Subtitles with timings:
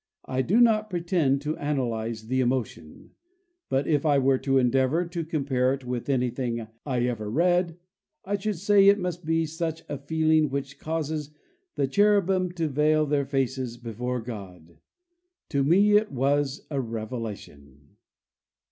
[0.25, 3.11] I do not pretend to analyze the emo tion,
[3.69, 7.77] but if I were to endeavor to compare it with anything I ever read
[8.25, 11.29] I should say it must be such a feeling which causes
[11.75, 14.79] the cherubim to veil their faces before God.
[15.49, 17.89] To me it was a revelation."